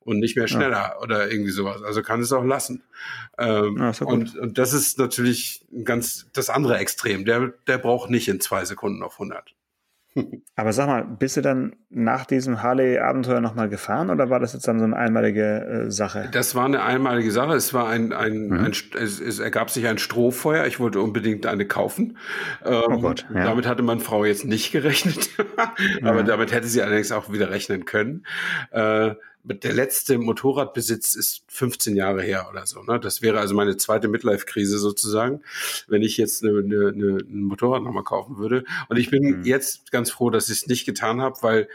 [0.08, 1.02] und nicht mehr schneller ja.
[1.02, 1.84] oder irgendwie sowas.
[1.84, 2.84] Also kann es auch lassen.
[3.38, 7.26] Ähm, ja, und, und das ist natürlich ganz das andere Extrem.
[7.26, 9.57] Der, der braucht nicht in zwei Sekunden auf 100.
[10.56, 14.68] Aber sag mal, bist du dann nach diesem Harley-Abenteuer nochmal gefahren oder war das jetzt
[14.68, 16.30] dann so eine einmalige äh, Sache?
[16.32, 17.54] Das war eine einmalige Sache.
[17.54, 18.66] Es war ein, ein, mhm.
[18.66, 20.66] ein es, es, ergab sich ein Strohfeuer.
[20.66, 22.18] Ich wollte unbedingt eine kaufen.
[22.66, 23.26] Ähm, oh Gott.
[23.34, 23.46] Ja.
[23.46, 25.30] Damit hatte meine Frau jetzt nicht gerechnet.
[26.02, 26.24] Aber ja.
[26.24, 28.26] damit hätte sie allerdings auch wieder rechnen können.
[28.72, 29.12] Äh,
[29.44, 32.84] der letzte Motorradbesitz ist 15 Jahre her oder so.
[32.84, 33.00] Ne?
[33.00, 35.42] Das wäre also meine zweite Midlife-Krise sozusagen,
[35.88, 38.66] wenn ich jetzt eine, eine, eine, ein Motorrad nochmal kaufen würde.
[38.90, 39.44] Und ich bin mhm.
[39.44, 41.68] jetzt ganz froh, dass ich es nicht getan habe, weil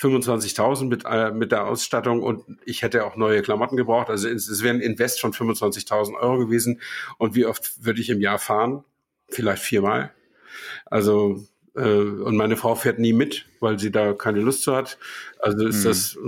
[0.00, 4.10] 25.000 mit, äh, mit der Ausstattung und ich hätte auch neue Klamotten gebraucht.
[4.10, 6.80] Also es, es wäre ein Invest von 25.000 Euro gewesen.
[7.18, 8.84] Und wie oft würde ich im Jahr fahren?
[9.28, 10.12] Vielleicht viermal.
[10.86, 14.98] Also äh, und meine Frau fährt nie mit, weil sie da keine Lust zu hat.
[15.38, 15.88] Also ist mhm.
[15.88, 16.18] das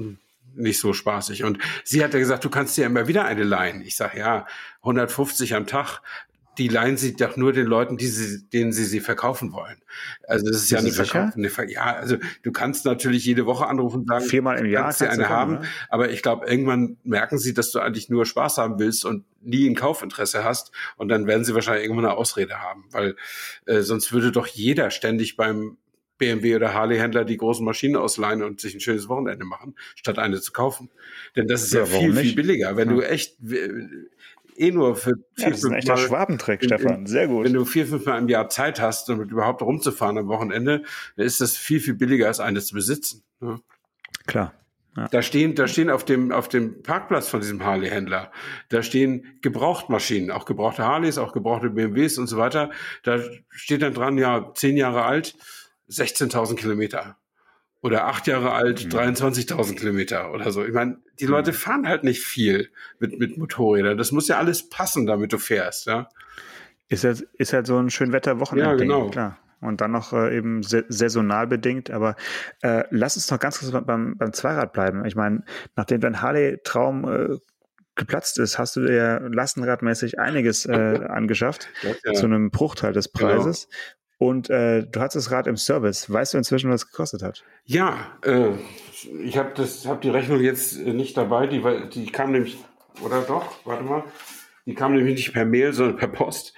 [0.57, 1.45] nicht so spaßig.
[1.45, 3.83] Und sie hat ja gesagt, du kannst dir immer wieder eine leihen.
[3.83, 4.47] Ich sage, ja,
[4.83, 6.01] 150 am Tag,
[6.59, 9.77] die leihen sie doch nur den Leuten, die sie, denen sie sie verkaufen wollen.
[10.27, 11.37] Also das ist, ist ja eine Verkauf.
[11.37, 14.85] Eine Ver ja, also du kannst natürlich jede Woche anrufen und sagen, viermal im Jahr
[14.85, 15.57] kannst du eine haben.
[15.57, 19.25] Kommen, aber ich glaube, irgendwann merken sie, dass du eigentlich nur Spaß haben willst und
[19.43, 20.73] nie ein Kaufinteresse hast.
[20.97, 23.17] Und dann werden sie wahrscheinlich irgendwann eine Ausrede haben, weil
[23.67, 25.77] äh, sonst würde doch jeder ständig beim
[26.19, 30.41] BMW oder Harley-Händler die großen Maschinen ausleihen und sich ein schönes Wochenende machen, statt eine
[30.41, 30.91] zu kaufen.
[31.35, 32.21] Denn das ist ja, ja viel, nicht?
[32.21, 32.77] viel billiger.
[32.77, 32.97] Wenn ja.
[32.97, 33.37] du echt
[34.57, 37.07] eh nur für vier, ja, das ist ein echter Schwabentrick, Stefan.
[37.07, 37.45] Sehr gut.
[37.45, 40.83] Wenn du vier, fünf Mal im Jahr Zeit hast, um überhaupt rumzufahren am Wochenende,
[41.17, 43.23] dann ist das viel, viel billiger, als eines zu besitzen.
[43.41, 43.59] Ja.
[44.27, 44.55] Klar.
[44.97, 45.09] Ja.
[45.09, 48.33] Da stehen, da stehen auf dem, auf dem Parkplatz von diesem Harley-Händler,
[48.71, 52.71] da stehen Gebrauchtmaschinen, auch gebrauchte Harleys, auch gebrauchte BMWs und so weiter.
[53.03, 55.37] Da steht dann dran, ja, zehn Jahre alt,
[55.91, 57.17] 16.000 Kilometer.
[57.83, 58.91] Oder acht Jahre alt, mhm.
[58.91, 60.65] 23.000 Kilometer oder so.
[60.65, 61.57] Ich meine, die Leute mhm.
[61.57, 63.97] fahren halt nicht viel mit, mit Motorrädern.
[63.97, 66.09] Das muss ja alles passen, damit du fährst, ja.
[66.89, 68.71] Ist halt, ist halt so ein schön Wetter-Wochenende.
[68.71, 69.11] Ja, genau.
[69.11, 69.39] Klar.
[69.61, 71.91] Und dann noch äh, eben saisonal bedingt.
[71.91, 72.17] Aber
[72.63, 75.05] äh, lass uns noch ganz kurz beim, beim Zweirad bleiben.
[75.05, 75.43] Ich meine,
[75.75, 77.39] nachdem dein Harley-Traum äh,
[77.97, 82.13] geplatzt ist, hast du dir lastenradmäßig einiges äh, angeschafft ja.
[82.13, 83.29] zu einem Bruchteil des genau.
[83.29, 83.69] Preises.
[84.19, 86.11] Und äh, du hattest das Rad im Service.
[86.11, 87.45] Weißt du inzwischen, was es gekostet hat?
[87.65, 88.53] Ja, äh,
[89.23, 91.47] ich habe hab die Rechnung jetzt äh, nicht dabei.
[91.47, 92.57] Die, die kam nämlich,
[93.03, 94.05] oder doch, warte mal,
[94.65, 96.55] die kam nämlich nicht per Mail, sondern per Post.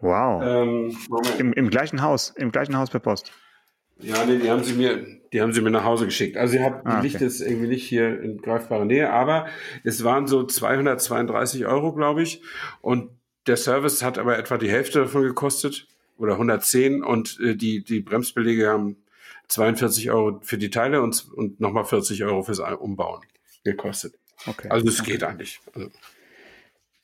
[0.00, 0.42] Wow.
[0.44, 0.96] Ähm,
[1.38, 3.32] Im, Im gleichen Haus, im gleichen Haus per Post.
[4.00, 6.36] Ja, nee, die haben sie mir, die haben sie mir nach Hause geschickt.
[6.36, 9.46] Also sie hat, ah, die liegt jetzt irgendwie nicht hier in greifbarer Nähe, aber
[9.82, 12.42] es waren so 232 Euro, glaube ich.
[12.80, 13.10] Und
[13.48, 18.00] der Service hat aber etwa die Hälfte davon gekostet oder 110 und äh, die, die
[18.00, 18.96] Bremsbelege haben
[19.48, 23.22] 42 Euro für die Teile und, und nochmal 40 Euro fürs Umbauen
[23.64, 24.14] gekostet.
[24.46, 24.68] Okay.
[24.68, 25.12] Also es okay.
[25.12, 25.60] geht eigentlich.
[25.74, 25.90] Also.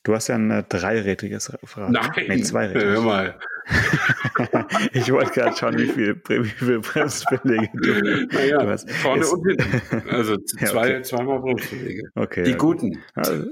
[0.02, 1.90] Du hast ja ein äh, dreirädriges Rad.
[1.90, 2.84] Nein, nee, zweirädrig.
[2.84, 3.38] Hör mal.
[4.92, 8.90] ich wollte gerade schauen, wie viel, wie viel Bremsbeläge du, naja, du hast.
[8.90, 10.10] Vorne ist, und hinten.
[10.10, 11.02] Also zwei, ja, okay.
[11.02, 12.10] zweimal Bremsbeläge.
[12.14, 12.42] Okay.
[12.44, 13.02] Die guten.
[13.14, 13.44] Also,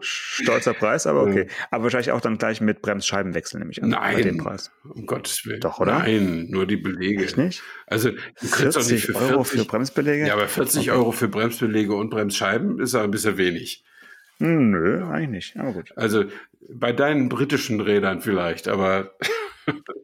[0.00, 1.46] stolzer Preis, aber okay.
[1.70, 3.90] Aber wahrscheinlich auch dann gleich mit Bremsscheibenwechsel, nämlich an.
[3.90, 4.14] Nein.
[4.16, 4.72] Bei dem Preis.
[4.88, 5.60] Um Gottes Willen.
[5.60, 5.98] Doch, oder?
[6.00, 7.24] Nein, nur die Belege.
[7.24, 7.62] Echt nicht?
[7.86, 10.26] Also, du 40 doch nicht für 40 Euro für Bremsbeläge?
[10.26, 10.98] Ja, aber 40 okay.
[10.98, 13.84] Euro für Bremsbeläge und Bremsscheiben ist ja ein bisschen wenig.
[14.38, 15.56] Hm, nö, eigentlich nicht.
[15.58, 15.92] Aber gut.
[15.96, 16.24] Also
[16.68, 19.14] bei deinen britischen Rädern vielleicht, aber.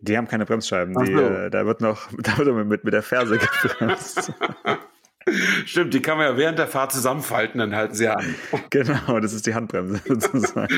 [0.01, 0.95] Die haben keine Bremsscheiben.
[1.05, 1.21] Die, so.
[1.21, 4.33] äh, da wird noch da wird mit, mit der Ferse gebremst.
[5.65, 8.37] Stimmt, die kann man ja während der Fahrt zusammenfalten, dann halten sie an.
[8.71, 10.73] Genau, das ist die Handbremse sozusagen.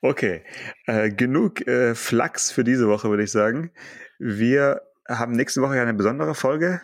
[0.00, 0.44] Okay,
[0.86, 3.72] äh, genug äh, Flachs für diese Woche, würde ich sagen.
[4.18, 6.80] Wir haben nächste Woche ja eine besondere Folge,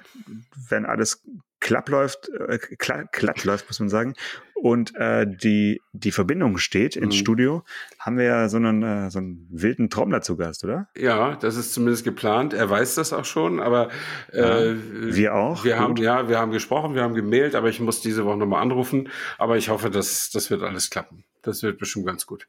[0.69, 1.25] wenn alles
[1.61, 4.15] klapp läuft, äh, glatt, glatt läuft, muss man sagen,
[4.55, 7.19] und äh, die, die Verbindung steht ins mhm.
[7.19, 7.65] Studio,
[7.99, 10.89] haben wir ja so einen, äh, so einen wilden Trommler zu Gast, oder?
[10.97, 12.55] Ja, das ist zumindest geplant.
[12.55, 13.89] Er weiß das auch schon, aber
[14.33, 14.77] äh, ja,
[15.15, 15.65] wir auch.
[15.65, 15.83] Wir Gut.
[15.83, 19.09] haben, ja, wir haben gesprochen, wir haben gemailt, aber ich muss diese Woche nochmal anrufen.
[19.39, 21.25] Aber ich hoffe, dass das wird alles klappen.
[21.43, 22.49] Das wird bestimmt ganz gut.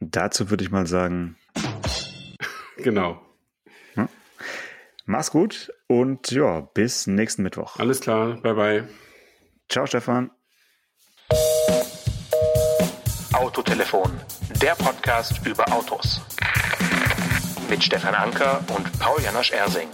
[0.00, 1.36] Dazu würde ich mal sagen.
[2.76, 3.20] genau.
[5.06, 7.80] Mach's gut und ja, bis nächsten Mittwoch.
[7.80, 8.88] Alles klar, bye bye.
[9.68, 10.30] Ciao, Stefan.
[13.32, 14.12] Autotelefon,
[14.62, 16.20] der Podcast über Autos.
[17.68, 19.88] Mit Stefan Anker und Paul Janosch Ersing.